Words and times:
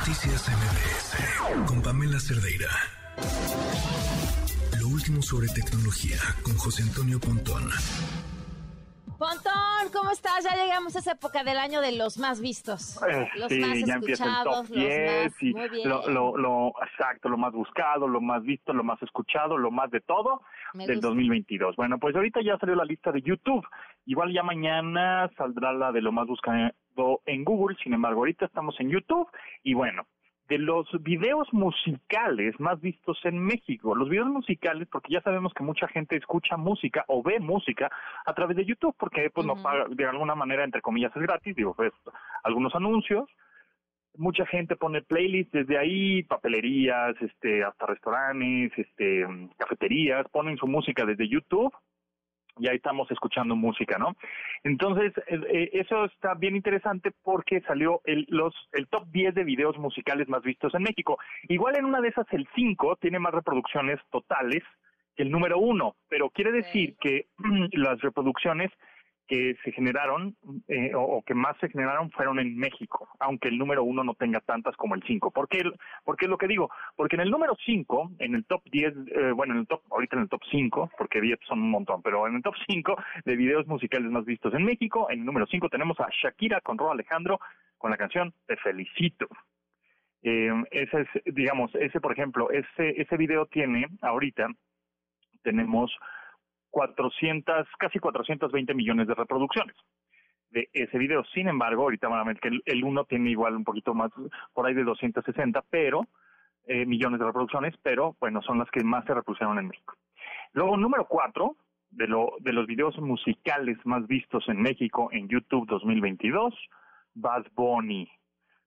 Noticias 0.00 0.48
MBS 0.48 1.66
con 1.68 1.82
Pamela 1.82 2.18
Cerdeira. 2.18 2.68
Lo 4.80 4.88
último 4.88 5.20
sobre 5.20 5.48
tecnología 5.48 6.16
con 6.42 6.56
José 6.56 6.82
Antonio 6.84 7.20
Pontón. 7.20 7.68
Pontón, 9.18 9.92
¿cómo 9.92 10.10
estás? 10.10 10.42
Ya 10.44 10.56
llegamos 10.56 10.96
a 10.96 11.00
esa 11.00 11.12
época 11.12 11.44
del 11.44 11.58
año 11.58 11.82
de 11.82 11.92
los 11.92 12.16
más 12.16 12.40
vistos. 12.40 12.98
Eh, 13.02 13.28
los 13.36 13.48
sí, 13.52 13.58
más 13.60 13.78
ya 13.84 13.94
empieza 13.96 14.24
el 14.24 14.44
top 14.44 14.64
escuchados, 14.64 14.70
10 14.70 15.12
los 15.24 15.24
más... 15.32 15.42
y 15.42 15.52
Muy 15.52 15.68
bien. 15.68 15.88
lo, 15.90 16.08
lo, 16.08 16.36
lo- 16.38 16.72
exacto, 16.90 17.28
lo 17.28 17.36
más 17.36 17.52
buscado, 17.52 18.08
lo 18.08 18.22
más 18.22 18.42
visto, 18.42 18.72
lo 18.72 18.82
más 18.82 19.02
escuchado, 19.02 19.58
lo 19.58 19.70
más 19.70 19.90
de 19.90 20.00
todo 20.00 20.40
Me 20.72 20.86
del 20.86 20.96
gusta. 20.96 21.08
2022. 21.08 21.76
Bueno, 21.76 21.98
pues 21.98 22.16
ahorita 22.16 22.40
ya 22.42 22.56
salió 22.58 22.74
la 22.74 22.84
lista 22.86 23.12
de 23.12 23.20
YouTube. 23.20 23.66
Igual 24.06 24.32
ya 24.32 24.42
mañana 24.42 25.28
saldrá 25.36 25.74
la 25.74 25.92
de 25.92 26.00
lo 26.00 26.10
más 26.12 26.26
buscado 26.26 26.70
en 27.26 27.44
Google. 27.44 27.76
Sin 27.82 27.94
embargo, 27.94 28.20
ahorita 28.20 28.46
estamos 28.46 28.78
en 28.80 28.90
YouTube 28.90 29.28
y 29.62 29.74
bueno, 29.74 30.06
de 30.50 30.58
los 30.58 30.86
videos 31.02 31.46
musicales 31.52 32.58
más 32.58 32.80
vistos 32.80 33.18
en 33.24 33.38
México. 33.38 33.94
Los 33.94 34.08
videos 34.08 34.28
musicales, 34.28 34.88
porque 34.90 35.12
ya 35.12 35.22
sabemos 35.22 35.54
que 35.54 35.62
mucha 35.62 35.86
gente 35.86 36.16
escucha 36.16 36.56
música 36.56 37.04
o 37.06 37.22
ve 37.22 37.38
música 37.38 37.88
a 38.26 38.34
través 38.34 38.56
de 38.56 38.64
YouTube, 38.64 38.94
porque 38.98 39.30
pues 39.30 39.46
no 39.46 39.54
paga, 39.62 39.86
de 39.88 40.04
alguna 40.04 40.34
manera, 40.34 40.64
entre 40.64 40.82
comillas, 40.82 41.14
es 41.14 41.22
gratis, 41.22 41.54
digo, 41.54 41.72
pues 41.74 41.92
algunos 42.42 42.74
anuncios. 42.74 43.30
Mucha 44.16 44.44
gente 44.44 44.74
pone 44.74 45.02
playlists 45.02 45.52
desde 45.52 45.78
ahí, 45.78 46.24
papelerías, 46.24 47.14
este, 47.22 47.62
hasta 47.62 47.86
restaurantes, 47.86 48.72
este, 48.76 49.24
cafeterías, 49.56 50.26
ponen 50.32 50.56
su 50.56 50.66
música 50.66 51.06
desde 51.06 51.28
YouTube 51.28 51.72
y 52.60 52.68
ahí 52.68 52.76
estamos 52.76 53.10
escuchando 53.10 53.56
música, 53.56 53.98
¿no? 53.98 54.14
Entonces, 54.62 55.12
eh, 55.26 55.40
eh, 55.50 55.70
eso 55.72 56.04
está 56.04 56.34
bien 56.34 56.54
interesante 56.54 57.10
porque 57.22 57.60
salió 57.62 58.00
el, 58.04 58.26
los, 58.28 58.54
el 58.72 58.86
top 58.88 59.06
10 59.10 59.34
de 59.34 59.44
videos 59.44 59.78
musicales 59.78 60.28
más 60.28 60.42
vistos 60.42 60.74
en 60.74 60.82
México. 60.82 61.18
Igual 61.48 61.76
en 61.76 61.86
una 61.86 62.00
de 62.00 62.08
esas, 62.08 62.26
el 62.32 62.46
5 62.54 62.98
tiene 63.00 63.18
más 63.18 63.32
reproducciones 63.32 63.98
totales 64.10 64.62
que 65.16 65.22
el 65.22 65.30
número 65.30 65.58
1, 65.58 65.96
pero 66.08 66.30
quiere 66.30 66.52
decir 66.52 66.96
que 67.00 67.26
las 67.72 68.00
reproducciones 68.00 68.70
que 69.30 69.56
se 69.62 69.70
generaron 69.70 70.34
eh, 70.66 70.90
o, 70.96 71.22
que 71.22 71.34
más 71.34 71.56
se 71.60 71.68
generaron 71.68 72.10
fueron 72.10 72.40
en 72.40 72.56
México, 72.56 73.08
aunque 73.20 73.46
el 73.46 73.58
número 73.58 73.84
uno 73.84 74.02
no 74.02 74.14
tenga 74.14 74.40
tantas 74.40 74.76
como 74.76 74.96
el 74.96 75.04
5. 75.04 75.30
¿Por 75.30 75.46
qué, 75.46 75.62
¿Por 76.04 76.16
es 76.20 76.28
lo 76.28 76.36
que 76.36 76.48
digo? 76.48 76.68
Porque 76.96 77.14
en 77.14 77.22
el 77.22 77.30
número 77.30 77.56
5, 77.64 78.10
en 78.18 78.34
el 78.34 78.44
top 78.44 78.64
10, 78.72 78.92
eh, 78.92 79.30
bueno, 79.30 79.54
en 79.54 79.60
el 79.60 79.66
top, 79.68 79.82
ahorita 79.88 80.16
en 80.16 80.22
el 80.22 80.28
top 80.28 80.42
5, 80.50 80.90
porque 80.98 81.20
10 81.20 81.38
son 81.46 81.60
un 81.60 81.70
montón, 81.70 82.02
pero 82.02 82.26
en 82.26 82.34
el 82.34 82.42
top 82.42 82.56
5 82.68 82.96
de 83.24 83.36
videos 83.36 83.68
musicales 83.68 84.10
más 84.10 84.24
vistos 84.24 84.52
en 84.52 84.64
México, 84.64 85.06
en 85.10 85.20
el 85.20 85.24
número 85.24 85.46
5 85.46 85.68
tenemos 85.68 86.00
a 86.00 86.08
Shakira 86.10 86.60
con 86.60 86.76
Ro 86.76 86.90
Alejandro 86.90 87.38
con 87.78 87.92
la 87.92 87.96
canción 87.96 88.34
Te 88.46 88.56
Felicito. 88.56 89.28
Eh, 90.24 90.50
ese 90.72 91.02
es, 91.02 91.34
digamos, 91.34 91.72
ese 91.76 92.00
por 92.00 92.10
ejemplo, 92.10 92.50
ese, 92.50 93.00
ese 93.00 93.16
video 93.16 93.46
tiene 93.46 93.86
ahorita, 94.02 94.48
tenemos 95.44 95.96
400, 96.70 97.66
casi 97.78 97.98
420 97.98 98.74
millones 98.74 99.06
de 99.08 99.14
reproducciones 99.14 99.76
de 100.50 100.68
ese 100.72 100.98
video. 100.98 101.24
Sin 101.32 101.48
embargo, 101.48 101.82
ahorita 101.82 102.08
van 102.08 102.20
a 102.20 102.24
ver 102.24 102.40
que 102.40 102.48
el, 102.48 102.62
el 102.66 102.84
uno 102.84 103.04
tiene 103.04 103.30
igual 103.30 103.56
un 103.56 103.64
poquito 103.64 103.94
más, 103.94 104.10
por 104.52 104.66
ahí 104.66 104.74
de 104.74 104.84
260, 104.84 105.64
pero 105.70 106.06
eh, 106.66 106.86
millones 106.86 107.18
de 107.18 107.26
reproducciones, 107.26 107.74
pero 107.82 108.16
bueno, 108.20 108.42
son 108.42 108.58
las 108.58 108.70
que 108.70 108.84
más 108.84 109.04
se 109.04 109.14
reproducieron 109.14 109.58
en 109.58 109.68
México. 109.68 109.94
Luego, 110.52 110.76
número 110.76 111.06
cuatro, 111.06 111.56
de, 111.90 112.06
de 112.40 112.52
los 112.52 112.66
videos 112.66 112.96
musicales 112.98 113.76
más 113.84 114.06
vistos 114.06 114.48
en 114.48 114.60
México 114.60 115.08
en 115.12 115.28
YouTube 115.28 115.66
2022, 115.68 116.54
Bad 117.14 117.46
Bunny, 117.54 118.08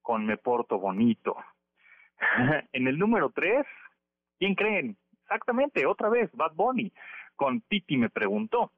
con 0.01 0.25
Me 0.25 0.38
Porto 0.38 0.79
Bonito. 0.79 1.35
en 2.73 2.88
el 2.88 2.97
número 2.97 3.29
tres, 3.29 3.65
¿quién 4.39 4.55
creen? 4.55 4.97
Exactamente, 5.23 5.85
otra 5.85 6.09
vez, 6.09 6.29
Bad 6.33 6.53
Bunny, 6.55 6.91
con 7.35 7.61
Titi 7.61 7.97
me 7.97 8.09
preguntó. 8.09 8.71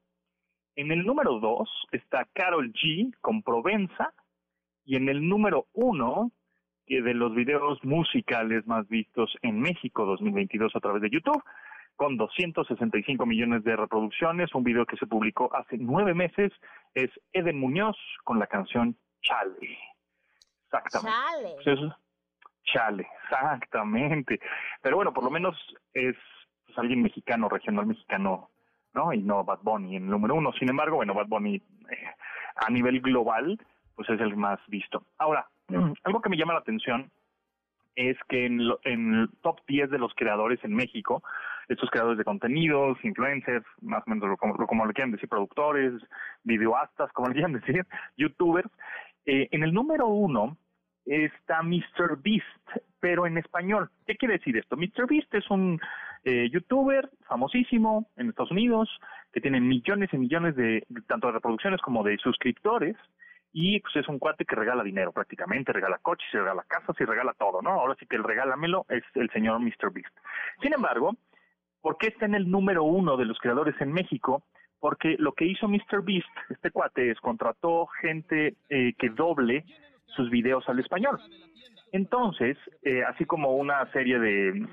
En 0.74 0.92
el 0.92 1.04
número 1.06 1.38
dos 1.40 1.68
está 1.92 2.26
Carol 2.32 2.72
G 2.72 3.14
con 3.20 3.42
Provenza 3.42 4.12
y 4.84 4.96
en 4.96 5.08
el 5.08 5.26
número 5.28 5.66
uno 5.72 6.30
que 6.86 7.02
de 7.02 7.14
los 7.14 7.34
videos 7.34 7.82
musicales 7.84 8.66
más 8.66 8.86
vistos 8.88 9.36
en 9.42 9.60
México 9.60 10.04
2022 10.04 10.76
a 10.76 10.80
través 10.80 11.02
de 11.02 11.10
YouTube 11.10 11.42
con 11.96 12.16
265 12.18 13.24
millones 13.24 13.64
de 13.64 13.74
reproducciones, 13.74 14.54
un 14.54 14.62
video 14.62 14.84
que 14.84 14.98
se 14.98 15.06
publicó 15.06 15.54
hace 15.56 15.78
nueve 15.78 16.12
meses 16.12 16.52
es 16.94 17.10
Eden 17.32 17.58
Muñoz 17.58 17.96
con 18.22 18.38
la 18.38 18.46
canción 18.46 18.96
Chale. 19.22 19.78
Exactamente. 20.66 21.16
Chale. 21.16 21.54
Pues 21.54 21.66
eso- 21.66 21.96
Chale, 22.64 23.08
exactamente. 23.24 24.40
Pero 24.82 24.96
bueno, 24.96 25.12
por 25.14 25.24
lo 25.24 25.30
menos 25.30 25.56
es 25.94 26.16
alguien 26.78 27.02
mexicano, 27.02 27.48
regional 27.48 27.86
mexicano, 27.86 28.50
¿no? 28.94 29.12
Y 29.12 29.22
no 29.22 29.44
Bad 29.44 29.60
Bunny 29.62 29.96
en 29.96 30.04
el 30.04 30.10
número 30.10 30.34
uno. 30.34 30.52
Sin 30.52 30.68
embargo, 30.70 30.96
bueno, 30.96 31.14
Bad 31.14 31.26
Bunny 31.28 31.56
eh, 31.56 31.62
a 32.56 32.70
nivel 32.70 33.00
global, 33.00 33.58
pues 33.94 34.08
es 34.10 34.20
el 34.20 34.36
más 34.36 34.58
visto. 34.68 35.04
Ahora, 35.18 35.46
algo 36.04 36.20
que 36.20 36.28
me 36.28 36.36
llama 36.36 36.52
la 36.54 36.60
atención 36.60 37.10
es 37.94 38.16
que 38.28 38.46
en, 38.46 38.68
lo- 38.68 38.78
en 38.84 39.14
el 39.14 39.30
top 39.42 39.58
10 39.66 39.90
de 39.90 39.98
los 39.98 40.14
creadores 40.14 40.62
en 40.64 40.74
México, 40.74 41.22
estos 41.68 41.88
creadores 41.90 42.18
de 42.18 42.24
contenidos, 42.24 42.98
influencers, 43.02 43.64
más 43.80 44.02
o 44.06 44.10
menos 44.10 44.28
lo, 44.28 44.36
como, 44.36 44.54
lo- 44.54 44.66
como 44.66 44.84
le 44.86 44.92
quieran 44.92 45.12
decir, 45.12 45.28
productores, 45.28 45.92
videoastas, 46.44 47.10
como 47.12 47.28
le 47.28 47.34
quieran 47.34 47.54
decir, 47.54 47.86
youtubers, 48.16 48.70
eh, 49.24 49.48
en 49.50 49.62
el 49.62 49.72
número 49.72 50.06
uno 50.08 50.56
está 51.06 51.62
Mr. 51.62 52.18
Beast, 52.22 52.44
pero 53.00 53.26
en 53.26 53.38
español. 53.38 53.90
¿Qué 54.06 54.16
quiere 54.16 54.38
decir 54.38 54.56
esto? 54.56 54.76
Mr. 54.76 55.06
Beast 55.08 55.32
es 55.34 55.48
un 55.50 55.80
eh, 56.26 56.50
youtuber 56.50 57.08
famosísimo 57.28 58.10
en 58.16 58.28
Estados 58.28 58.50
Unidos 58.50 58.90
que 59.32 59.40
tiene 59.40 59.60
millones 59.60 60.10
y 60.12 60.18
millones 60.18 60.56
de 60.56 60.84
tanto 61.06 61.28
de 61.28 61.34
reproducciones 61.34 61.80
como 61.80 62.02
de 62.02 62.18
suscriptores 62.18 62.96
y 63.52 63.78
pues 63.78 63.94
es 63.94 64.08
un 64.08 64.18
cuate 64.18 64.44
que 64.44 64.56
regala 64.56 64.82
dinero 64.82 65.12
prácticamente, 65.12 65.72
regala 65.72 65.98
coches, 66.02 66.26
y 66.32 66.36
regala 66.36 66.64
casas 66.66 66.96
y 66.98 67.04
regala 67.04 67.32
todo, 67.38 67.62
¿no? 67.62 67.70
Ahora 67.70 67.94
sí 67.98 68.06
que 68.06 68.16
el 68.16 68.24
regálamelo 68.24 68.86
es 68.88 69.04
el 69.14 69.30
señor 69.30 69.60
Mr. 69.60 69.92
Beast. 69.92 70.14
Sin 70.60 70.74
embargo, 70.74 71.14
¿por 71.80 71.96
qué 71.96 72.08
está 72.08 72.26
en 72.26 72.34
el 72.34 72.50
número 72.50 72.82
uno 72.82 73.16
de 73.16 73.24
los 73.24 73.38
creadores 73.38 73.80
en 73.80 73.92
México? 73.92 74.42
Porque 74.80 75.14
lo 75.20 75.32
que 75.32 75.46
hizo 75.46 75.68
Mr. 75.68 76.02
Beast, 76.02 76.28
este 76.50 76.72
cuate, 76.72 77.12
es 77.12 77.20
contrató 77.20 77.86
gente 77.86 78.56
eh, 78.68 78.94
que 78.98 79.10
doble 79.10 79.64
sus 80.16 80.28
videos 80.28 80.68
al 80.68 80.80
español. 80.80 81.20
Entonces, 81.92 82.58
eh, 82.82 83.04
así 83.04 83.24
como 83.26 83.54
una 83.54 83.90
serie 83.92 84.18
de, 84.18 84.66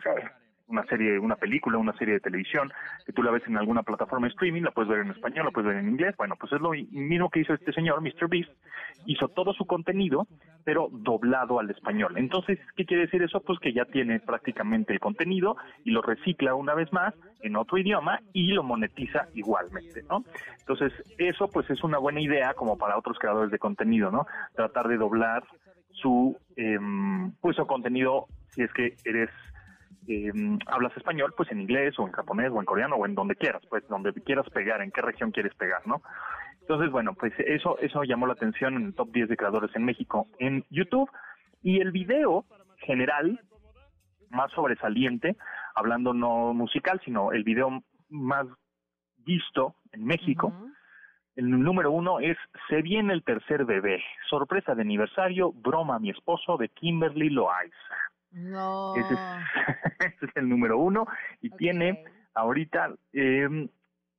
una 0.73 0.85
serie, 0.85 1.17
una 1.19 1.35
película, 1.35 1.77
una 1.77 1.95
serie 1.97 2.15
de 2.15 2.19
televisión, 2.19 2.71
que 3.05 3.13
tú 3.13 3.23
la 3.23 3.31
ves 3.31 3.43
en 3.47 3.57
alguna 3.57 3.83
plataforma 3.83 4.27
de 4.27 4.33
streaming, 4.33 4.63
la 4.63 4.71
puedes 4.71 4.89
ver 4.89 4.99
en 4.99 5.11
español, 5.11 5.45
la 5.45 5.51
puedes 5.51 5.69
ver 5.69 5.77
en 5.77 5.89
inglés, 5.89 6.15
bueno, 6.17 6.35
pues 6.37 6.51
es 6.51 6.59
lo 6.59 6.71
mismo 6.71 7.29
que 7.29 7.41
hizo 7.41 7.53
este 7.53 7.71
señor, 7.71 8.01
Mr. 8.01 8.27
Beast, 8.27 8.51
hizo 9.05 9.27
todo 9.29 9.53
su 9.53 9.65
contenido, 9.65 10.27
pero 10.63 10.89
doblado 10.91 11.59
al 11.59 11.69
español. 11.69 12.15
Entonces, 12.17 12.59
¿qué 12.75 12.85
quiere 12.85 13.03
decir 13.03 13.21
eso? 13.21 13.39
Pues 13.41 13.59
que 13.59 13.71
ya 13.71 13.85
tiene 13.85 14.19
prácticamente 14.19 14.93
el 14.93 14.99
contenido 14.99 15.55
y 15.83 15.91
lo 15.91 16.01
recicla 16.01 16.55
una 16.55 16.73
vez 16.73 16.91
más 16.91 17.13
en 17.41 17.55
otro 17.55 17.77
idioma 17.77 18.19
y 18.33 18.47
lo 18.53 18.63
monetiza 18.63 19.27
igualmente, 19.35 20.03
¿no? 20.09 20.23
Entonces, 20.59 20.91
eso 21.17 21.47
pues 21.49 21.69
es 21.69 21.83
una 21.83 21.99
buena 21.99 22.21
idea 22.21 22.53
como 22.53 22.77
para 22.77 22.97
otros 22.97 23.19
creadores 23.19 23.51
de 23.51 23.59
contenido, 23.59 24.09
¿no? 24.11 24.25
Tratar 24.55 24.87
de 24.87 24.97
doblar 24.97 25.43
su 25.91 26.35
em, 26.55 27.31
pues 27.39 27.55
su 27.55 27.67
contenido 27.67 28.25
si 28.49 28.63
es 28.63 28.73
que 28.73 28.95
eres 29.05 29.29
em, 30.07 30.59
hablas 30.67 30.95
español 30.97 31.33
pues 31.35 31.51
en 31.51 31.61
inglés 31.61 31.97
o 31.97 32.05
en 32.05 32.11
japonés 32.11 32.51
o 32.51 32.59
en 32.59 32.65
coreano 32.65 32.95
o 32.95 33.05
en 33.05 33.15
donde 33.15 33.35
quieras 33.35 33.61
pues 33.69 33.87
donde 33.87 34.13
quieras 34.13 34.49
pegar 34.49 34.81
en 34.81 34.91
qué 34.91 35.01
región 35.01 35.31
quieres 35.31 35.53
pegar 35.55 35.85
no 35.85 36.01
entonces 36.61 36.91
bueno 36.91 37.13
pues 37.13 37.33
eso 37.39 37.77
eso 37.79 38.03
llamó 38.03 38.27
la 38.27 38.33
atención 38.33 38.75
en 38.75 38.85
el 38.85 38.95
top 38.95 39.11
10 39.11 39.29
de 39.29 39.37
creadores 39.37 39.75
en 39.75 39.85
México 39.85 40.27
en 40.39 40.65
YouTube 40.69 41.09
y 41.61 41.79
el 41.79 41.91
video 41.91 42.45
general 42.77 43.39
más 44.29 44.51
sobresaliente 44.51 45.35
hablando 45.75 46.13
no 46.13 46.53
musical 46.53 47.01
sino 47.05 47.31
el 47.31 47.43
video 47.43 47.83
más 48.09 48.47
visto 49.25 49.75
en 49.91 50.05
México 50.05 50.53
el 51.35 51.49
número 51.49 51.91
uno 51.91 52.19
es 52.19 52.37
Se 52.69 52.81
viene 52.81 53.13
el 53.13 53.23
tercer 53.23 53.65
bebé. 53.65 54.03
Sorpresa 54.29 54.75
de 54.75 54.83
aniversario, 54.83 55.51
broma 55.51 55.95
a 55.95 55.99
mi 55.99 56.11
esposo 56.11 56.57
de 56.57 56.69
Kimberly 56.69 57.29
Loaiza. 57.29 58.12
No. 58.33 58.95
Ese, 58.95 59.13
es, 59.13 59.19
ese 59.99 60.25
es 60.25 60.37
el 60.37 60.49
número 60.49 60.77
uno 60.77 61.05
y 61.41 61.49
tiene 61.51 62.03
ahorita 62.33 62.93
eh, 63.13 63.69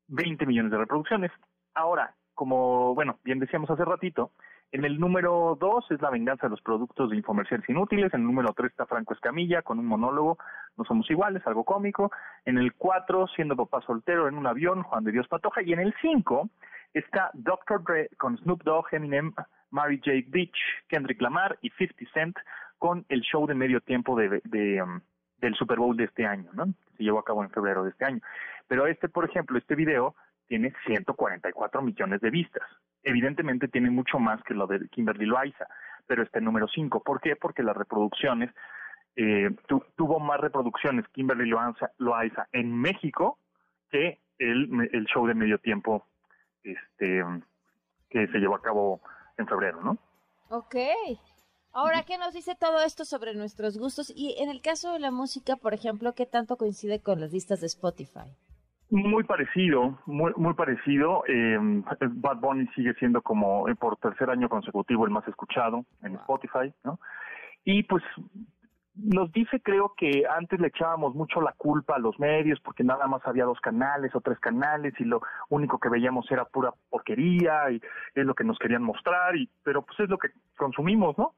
20 0.09 0.47
millones 0.47 0.73
de 0.73 0.79
reproducciones. 0.79 1.31
Ahora, 1.75 2.15
como, 2.35 2.95
bueno, 2.95 3.19
bien 3.25 3.39
decíamos 3.39 3.71
hace 3.71 3.85
ratito, 3.85 4.33
en 4.75 4.85
el 4.85 4.99
número 4.99 5.57
dos 5.61 5.89
es 5.93 6.03
La 6.03 6.11
venganza 6.11 6.47
de 6.47 6.51
los 6.51 6.61
productos 6.61 7.09
de 7.09 7.17
infomerciales 7.17 7.69
inútiles. 7.69 8.13
En 8.13 8.23
el 8.23 8.27
número 8.27 8.53
tres 8.57 8.73
está 8.73 8.87
Franco 8.87 9.15
Escamilla 9.15 9.63
con 9.63 9.79
un 9.79 9.87
monólogo, 9.87 10.37
No 10.77 10.85
somos 10.85 11.09
iguales, 11.11 11.47
algo 11.47 11.63
cómico. 11.63 12.11
En 12.45 12.59
el 12.59 12.75
cuatro, 12.75 13.29
Siendo 13.29 13.55
papá 13.55 13.83
soltero 13.87 14.27
en 14.27 14.37
un 14.37 14.49
avión, 14.49 14.83
Juan 14.83 15.05
de 15.05 15.13
Dios 15.13 15.29
Patoja. 15.29 15.63
Y 15.63 15.73
en 15.75 15.79
el 15.79 15.95
cinco 16.03 16.51
está 16.93 17.31
Dr. 17.35 17.85
Dre 17.85 18.11
con 18.19 18.37
Snoop 18.39 18.65
Dogg, 18.65 18.87
Eminem, 18.91 19.33
Mary 19.71 20.01
J. 20.05 20.27
Beach, 20.27 20.59
Kendrick 20.89 21.23
Lamar 21.23 21.57
y 21.63 21.71
50 21.71 22.13
Cent 22.13 22.37
con 22.85 23.07
el 23.09 23.23
show 23.23 23.47
de 23.47 23.55
medio 23.55 23.81
tiempo 23.81 24.15
de, 24.15 24.43
de 24.45 24.83
um, 24.83 25.01
del 25.39 25.55
Super 25.55 25.79
Bowl 25.79 25.97
de 25.97 26.05
este 26.05 26.27
año, 26.27 26.51
¿no? 26.53 26.67
Se 26.99 27.03
llevó 27.03 27.19
a 27.19 27.25
cabo 27.25 27.43
en 27.43 27.49
febrero 27.49 27.83
de 27.83 27.89
este 27.89 28.05
año. 28.05 28.21
Pero 28.69 28.87
este, 28.87 29.09
por 29.09 29.25
ejemplo, 29.25 29.57
este 29.57 29.75
video 29.75 30.15
tiene 30.49 30.71
144 30.85 31.81
millones 31.81 32.21
de 32.21 32.29
vistas. 32.29 32.63
Evidentemente 33.03 33.69
tiene 33.69 33.89
mucho 33.89 34.19
más 34.19 34.43
que 34.43 34.53
lo 34.53 34.67
de 34.67 34.87
Kimberly 34.91 35.25
Loaiza, 35.25 35.67
pero 36.07 36.23
está 36.23 36.41
en 36.41 36.45
número 36.45 36.69
5. 36.69 37.03
¿Por 37.03 37.23
qué? 37.23 37.37
Porque 37.37 37.63
las 37.63 37.75
reproducciones, 37.75 38.51
eh, 39.17 39.49
tuvo 39.97 40.21
más 40.21 40.39
reproducciones 40.39 41.09
Kimberly 41.09 41.49
Loaiza, 41.49 41.91
Loaiza 41.97 42.49
en 42.53 42.71
México 42.71 43.39
que 43.91 44.21
el, 44.39 44.91
el 44.93 45.07
show 45.07 45.27
de 45.27 45.33
medio 45.33 45.57
tiempo 45.59 46.07
este 46.63 47.25
que 48.11 48.27
se 48.27 48.39
llevó 48.39 48.57
a 48.57 48.63
cabo 48.63 49.01
en 49.39 49.47
febrero, 49.47 49.81
¿no? 49.81 49.97
Ok. 50.51 50.77
Ahora, 51.77 52.05
¿qué 52.07 52.19
nos 52.19 52.33
dice 52.33 52.55
todo 52.55 52.85
esto 52.85 53.05
sobre 53.05 53.35
nuestros 53.35 53.77
gustos? 53.79 54.13
Y 54.15 54.37
en 54.39 54.49
el 54.49 54.63
caso 54.63 54.93
de 54.93 55.01
la 55.01 55.11
música, 55.11 55.57
por 55.57 55.75
ejemplo, 55.75 56.15
¿qué 56.15 56.25
tanto 56.25 56.57
coincide 56.57 57.03
con 57.03 57.21
las 57.21 57.33
listas 57.33 57.61
de 57.61 57.67
Spotify? 57.67 58.31
Muy 58.91 59.25
parecido, 59.25 59.99
muy, 60.07 60.33
muy 60.37 60.55
parecido. 60.55 61.25
Eh, 61.27 61.59
Bad 62.13 62.37
Bunny 62.37 62.69
sigue 62.77 62.95
siendo 62.95 63.23
como 63.23 63.69
eh, 63.69 63.75
por 63.75 63.97
tercer 63.97 64.31
año 64.31 64.49
consecutivo 64.49 65.05
el 65.05 65.11
más 65.11 65.27
escuchado 65.27 65.85
en 66.05 66.15
Spotify, 66.15 66.73
¿no? 66.85 67.01
Y 67.65 67.83
pues 67.83 68.05
nos 68.97 69.33
dice, 69.33 69.61
creo 69.61 69.93
que 69.97 70.23
antes 70.29 70.61
le 70.61 70.69
echábamos 70.69 71.15
mucho 71.15 71.41
la 71.41 71.53
culpa 71.53 71.97
a 71.97 71.99
los 71.99 72.19
medios 72.21 72.61
porque 72.61 72.85
nada 72.85 73.07
más 73.09 73.23
había 73.27 73.45
dos 73.45 73.61
canales 73.61 74.15
o 74.15 74.21
tres 74.21 74.39
canales 74.39 74.95
y 75.01 75.05
lo 75.05 75.21
único 75.49 75.79
que 75.79 75.89
veíamos 75.89 76.31
era 76.31 76.45
pura 76.45 76.73
porquería 76.91 77.71
y 77.73 77.81
es 78.15 78.25
lo 78.25 78.35
que 78.35 78.45
nos 78.45 78.59
querían 78.59 78.83
mostrar 78.83 79.37
y 79.37 79.51
pero 79.65 79.83
pues 79.83 79.99
es 80.01 80.09
lo 80.09 80.19
que 80.19 80.29
consumimos, 80.57 81.19
¿no? 81.19 81.35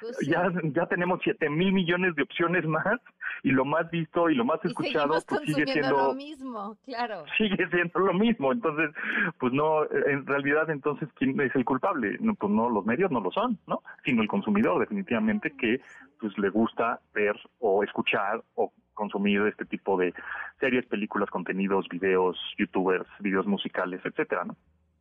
Pues 0.00 0.18
ya 0.28 0.52
ya 0.72 0.86
tenemos 0.86 1.20
siete 1.24 1.50
mil 1.50 1.72
millones 1.72 2.14
de 2.14 2.22
opciones 2.22 2.64
más 2.66 3.00
y 3.42 3.50
lo 3.50 3.64
más 3.64 3.90
visto 3.90 4.30
y 4.30 4.36
lo 4.36 4.44
más 4.44 4.64
escuchado 4.64 5.18
pues 5.26 5.40
sigue 5.46 5.66
siendo 5.66 5.96
lo 5.96 6.14
mismo, 6.14 6.76
claro. 6.84 7.24
Sigue 7.36 7.68
siendo 7.70 7.98
lo 7.98 8.14
mismo, 8.14 8.52
entonces 8.52 8.90
pues 9.38 9.52
no 9.52 9.82
en 9.90 10.26
realidad 10.26 10.70
entonces 10.70 11.08
quién 11.16 11.40
es 11.40 11.54
el 11.56 11.64
culpable? 11.64 12.18
No, 12.20 12.34
pues 12.34 12.52
no 12.52 12.70
los 12.70 12.86
medios 12.86 13.10
no 13.10 13.20
lo 13.20 13.32
son, 13.32 13.58
¿no? 13.66 13.82
Sino 14.04 14.22
el 14.22 14.28
consumidor 14.28 14.78
definitivamente 14.78 15.52
que 15.56 15.80
pues 16.20 16.36
le 16.38 16.50
gusta 16.50 17.00
ver 17.14 17.34
o 17.58 17.82
escuchar 17.82 18.42
o 18.54 18.72
consumir 18.94 19.40
este 19.46 19.64
tipo 19.64 19.96
de 19.96 20.12
series, 20.58 20.86
películas, 20.86 21.30
contenidos, 21.30 21.88
videos, 21.88 22.36
youtubers, 22.58 23.08
videos 23.20 23.46
musicales, 23.46 24.00
etcétera, 24.04 24.44
¿no? 24.44 24.56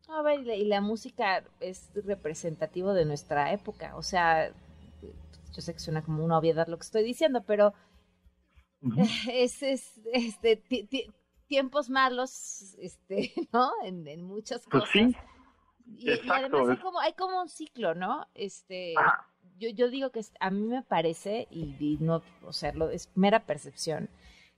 A 0.07 0.21
ver, 0.23 0.39
y 0.47 0.65
la, 0.65 0.81
música 0.81 1.43
es 1.59 1.91
representativo 2.05 2.93
de 2.93 3.05
nuestra 3.05 3.51
época, 3.53 3.95
o 3.95 4.01
sea, 4.01 4.49
yo 4.51 5.61
sé 5.61 5.73
que 5.73 5.79
suena 5.79 6.01
como 6.01 6.23
una 6.23 6.37
obviedad 6.37 6.67
lo 6.67 6.77
que 6.77 6.85
estoy 6.85 7.03
diciendo, 7.03 7.43
pero 7.45 7.73
es, 9.31 9.61
es 9.61 10.01
este, 10.13 10.63
tiempos 11.47 11.89
malos, 11.89 12.75
este, 12.79 13.33
¿no? 13.53 13.71
En, 13.83 14.23
muchas 14.23 14.65
pues 14.71 14.83
cosas. 14.83 14.93
sí. 14.93 15.15
Y, 15.97 16.11
además 16.29 16.69
hay 16.69 16.77
como, 16.77 16.99
hay 16.99 17.13
como 17.13 17.41
un 17.41 17.49
ciclo, 17.49 17.95
¿no? 17.95 18.27
Este, 18.35 18.93
yo, 19.59 19.69
yo 19.69 19.89
digo 19.89 20.11
que 20.11 20.21
a 20.39 20.49
mí 20.49 20.61
me 20.61 20.81
parece, 20.81 21.47
y, 21.51 21.97
no, 21.99 22.23
o 22.43 22.53
sea, 22.53 22.73
lo, 22.73 22.89
es 22.89 23.11
mera 23.15 23.45
percepción, 23.45 24.09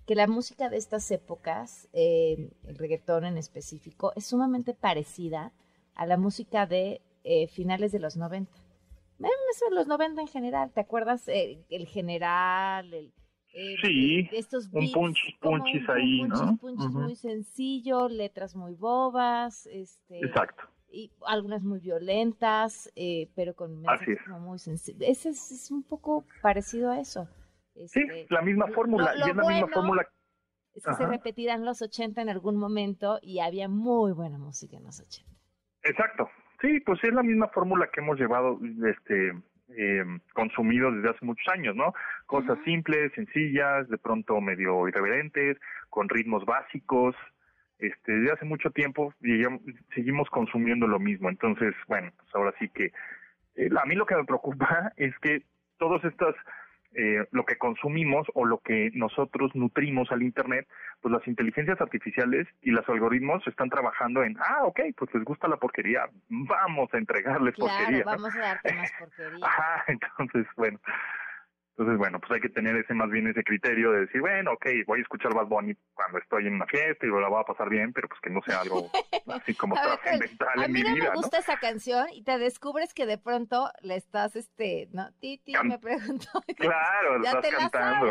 que 0.05 0.15
la 0.15 0.27
música 0.27 0.69
de 0.69 0.77
estas 0.77 1.09
épocas, 1.11 1.89
eh, 1.93 2.51
el 2.65 2.77
reggaetón 2.77 3.25
en 3.25 3.37
específico, 3.37 4.13
es 4.15 4.25
sumamente 4.25 4.73
parecida 4.73 5.51
a 5.95 6.05
la 6.05 6.17
música 6.17 6.65
de 6.65 7.01
eh, 7.23 7.47
finales 7.47 7.91
de 7.91 7.99
los 7.99 8.17
90. 8.17 8.51
Eso 9.51 9.65
de 9.69 9.75
los 9.75 9.87
90 9.87 10.21
en 10.21 10.27
general, 10.27 10.71
¿te 10.71 10.81
acuerdas? 10.81 11.27
Eh, 11.27 11.63
el 11.69 11.85
general, 11.85 12.93
el, 12.93 13.13
sí, 13.81 14.27
estos 14.31 14.69
un 14.71 14.91
punch, 14.91 15.17
punchis 15.39 15.87
ahí, 15.89 16.23
¿no? 16.23 16.57
Punchis 16.57 16.89
muy 16.89 17.15
sencillo, 17.15 18.07
letras 18.07 18.55
muy 18.55 18.73
bobas, 18.73 19.67
este... 19.67 20.19
Exacto 20.25 20.70
y 20.91 21.11
algunas 21.25 21.63
muy 21.63 21.79
violentas, 21.79 22.91
eh, 22.95 23.29
pero 23.35 23.55
con 23.55 23.81
mensajes 23.81 24.19
muy 24.27 24.59
sensibles. 24.59 25.25
Es, 25.25 25.51
es, 25.51 25.71
un 25.71 25.83
poco 25.83 26.25
parecido 26.41 26.91
a 26.91 26.99
eso. 26.99 27.27
sí, 27.73 28.01
este, 28.01 28.27
la 28.29 28.41
misma 28.41 28.67
fórmula. 28.67 29.13
y 29.15 29.29
es 29.29 29.35
la 29.35 29.47
misma 29.47 29.67
fórmula. 29.67 30.07
Es 30.73 30.85
que 30.85 30.93
se 30.93 31.05
repetirán 31.05 31.65
los 31.65 31.81
80 31.81 32.21
en 32.21 32.29
algún 32.29 32.55
momento 32.55 33.19
y 33.21 33.39
había 33.39 33.67
muy 33.67 34.13
buena 34.13 34.37
música 34.37 34.77
en 34.77 34.83
los 34.83 35.01
80. 35.01 35.29
Exacto. 35.83 36.29
Sí, 36.61 36.79
pues 36.81 37.03
es 37.03 37.13
la 37.13 37.23
misma 37.23 37.47
fórmula 37.49 37.89
que 37.91 38.01
hemos 38.01 38.19
llevado, 38.19 38.59
este, 38.87 39.33
eh, 39.75 40.03
consumido 40.33 40.91
desde 40.91 41.09
hace 41.09 41.25
muchos 41.25 41.47
años, 41.53 41.75
¿no? 41.75 41.93
Cosas 42.25 42.57
simples, 42.63 43.11
sencillas, 43.13 43.89
de 43.89 43.97
pronto 43.97 44.39
medio 44.39 44.87
irreverentes, 44.87 45.57
con 45.89 46.07
ritmos 46.07 46.45
básicos, 46.45 47.15
este, 47.81 48.11
desde 48.13 48.33
hace 48.33 48.45
mucho 48.45 48.69
tiempo 48.71 49.13
seguimos 49.93 50.29
consumiendo 50.29 50.87
lo 50.87 50.99
mismo. 50.99 51.29
Entonces, 51.29 51.73
bueno, 51.87 52.11
pues 52.17 52.29
ahora 52.33 52.53
sí 52.59 52.69
que 52.69 52.91
eh, 53.55 53.69
a 53.75 53.85
mí 53.85 53.95
lo 53.95 54.05
que 54.05 54.15
me 54.15 54.23
preocupa 54.23 54.91
es 54.97 55.17
que 55.19 55.43
todos 55.77 56.03
estas 56.05 56.35
eh, 56.93 57.25
lo 57.31 57.45
que 57.45 57.57
consumimos 57.57 58.27
o 58.33 58.45
lo 58.45 58.57
que 58.59 58.91
nosotros 58.93 59.55
nutrimos 59.55 60.11
al 60.11 60.23
Internet, 60.23 60.67
pues 60.99 61.13
las 61.13 61.25
inteligencias 61.25 61.79
artificiales 61.79 62.47
y 62.61 62.71
los 62.71 62.87
algoritmos 62.89 63.47
están 63.47 63.69
trabajando 63.69 64.23
en, 64.23 64.35
ah, 64.39 64.63
ok, 64.63 64.81
pues 64.97 65.13
les 65.13 65.23
gusta 65.23 65.47
la 65.47 65.55
porquería, 65.55 66.09
vamos 66.27 66.93
a 66.93 66.97
entregarles 66.97 67.55
claro, 67.55 67.71
porquería. 67.77 68.03
vamos 68.03 68.35
a 68.35 68.39
darte 68.39 68.73
más 68.75 68.91
porquería. 68.99 69.45
Ajá, 69.45 69.85
entonces, 69.87 70.45
bueno, 70.57 70.79
entonces, 71.77 71.97
bueno, 71.97 72.19
pues 72.19 72.31
hay 72.33 72.41
que 72.41 72.49
tener 72.49 72.75
ese 72.75 72.93
más 72.93 73.09
bien 73.09 73.27
ese 73.27 73.43
criterio 73.43 73.91
de 73.91 74.01
decir, 74.01 74.19
bueno, 74.19 74.51
ok, 74.51 74.65
voy 74.85 74.99
a 74.99 75.01
escuchar 75.03 75.33
Bad 75.33 75.47
Bunny 75.47 75.73
cuando 75.93 76.17
estoy 76.19 76.45
en 76.45 76.55
una 76.55 76.65
fiesta 76.65 77.05
y 77.05 77.09
la 77.09 77.29
voy 77.29 77.41
a 77.41 77.45
pasar 77.45 77.69
bien, 77.69 77.93
pero 77.93 78.09
pues 78.09 78.19
que 78.19 78.29
no 78.29 78.41
sea 78.41 78.59
algo 78.59 78.91
así 79.27 79.55
como 79.55 79.75
trascendental 79.75 80.63
en 80.63 80.71
mi 80.71 80.81
vida. 80.81 80.91
A 80.91 80.93
mí 80.93 80.99
me 81.01 81.15
gusta 81.15 81.39
esa 81.39 81.57
canción 81.57 82.07
y 82.11 82.23
te 82.23 82.37
descubres 82.37 82.93
que 82.93 83.05
de 83.05 83.17
pronto 83.17 83.71
le 83.81 83.95
estás, 83.95 84.35
este, 84.35 84.89
¿no? 84.91 85.11
Titi 85.19 85.53
me 85.63 85.79
preguntó. 85.79 86.27
Claro, 86.57 87.17
lo 87.17 87.25
estás 87.25 87.55
cantando, 87.57 88.07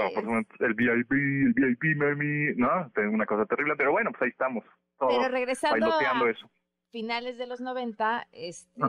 el 0.61 0.75
VIP, 0.75 1.13
el 1.13 1.53
VIP, 1.55 1.97
mami, 1.97 2.55
¿no? 2.57 2.91
Una 3.13 3.27
cosa 3.27 3.45
terrible, 3.47 3.75
pero 3.77 3.93
bueno, 3.93 4.11
pues 4.11 4.23
ahí 4.23 4.29
estamos. 4.31 4.65
pero 4.99 5.29
regresando 5.29 5.93
a 5.93 6.31
eso. 6.31 6.51
finales 6.91 7.39
de 7.39 7.47
los 7.47 7.61
90, 7.61 8.27
este... 8.33 8.81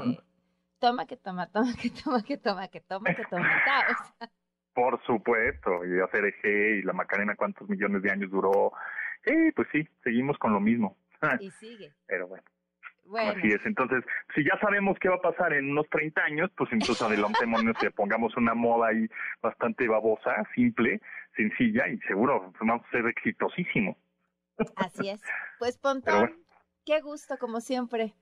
Toma 0.79 1.05
que 1.05 1.15
toma, 1.15 1.45
toma 1.51 1.73
que 1.79 1.91
toma 1.91 2.23
que 2.23 2.37
toma 2.37 2.67
que 2.69 2.81
toma 2.81 3.13
que 3.13 3.23
toma. 3.25 3.47
O 3.47 3.63
sea, 3.63 4.31
por 4.73 5.01
supuesto, 5.03 5.85
y 5.85 5.99
hacer 5.99 6.25
eje 6.25 6.77
y 6.77 6.81
la 6.83 6.93
Macarena 6.93 7.35
cuántos 7.35 7.69
millones 7.69 8.01
de 8.01 8.11
años 8.11 8.31
duró. 8.31 8.71
Sí, 9.25 9.51
pues 9.55 9.67
sí, 9.71 9.87
seguimos 10.03 10.37
con 10.37 10.53
lo 10.53 10.59
mismo. 10.59 10.97
Y 11.39 11.51
sigue. 11.51 11.93
Pero 12.07 12.27
bueno. 12.27 12.43
Así 13.17 13.47
es, 13.47 13.65
entonces, 13.65 14.05
si 14.33 14.43
ya 14.43 14.57
sabemos 14.61 14.97
qué 14.99 15.09
va 15.09 15.15
a 15.15 15.21
pasar 15.21 15.51
en 15.53 15.71
unos 15.71 15.89
30 15.89 16.23
años, 16.23 16.49
pues 16.55 16.71
entonces 16.71 17.01
adelantémonos 17.01 17.75
y 17.83 17.89
pongamos 17.89 18.37
una 18.37 18.53
moda 18.53 18.89
ahí 18.89 19.07
bastante 19.41 19.87
babosa, 19.87 20.33
simple, 20.55 21.01
sencilla 21.35 21.89
y 21.89 21.97
seguro 22.07 22.53
vamos 22.59 22.85
a 22.85 22.91
ser 22.91 23.05
exitosísimo. 23.07 23.97
Así 24.77 25.09
es. 25.09 25.21
Pues 25.59 25.77
Pontón, 25.77 26.33
qué 26.85 27.01
gusto 27.01 27.37
como 27.37 27.59
siempre. 27.59 28.13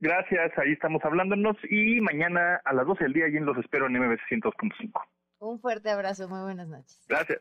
Gracias, 0.00 0.52
ahí 0.58 0.72
estamos 0.72 1.02
hablándonos 1.04 1.56
y 1.70 2.00
mañana 2.00 2.60
a 2.64 2.72
las 2.74 2.86
12 2.86 3.04
del 3.04 3.12
día 3.12 3.28
y 3.28 3.38
los 3.38 3.56
espero 3.56 3.86
en 3.86 3.92
MBC 3.92 4.20
100.5. 4.28 5.00
Un 5.42 5.58
fuerte 5.58 5.90
abrazo, 5.90 6.28
muy 6.28 6.40
buenas 6.40 6.68
noches. 6.68 7.00
Gracias. 7.08 7.40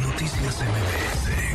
Noticias 0.00 0.60
MBS 0.62 1.45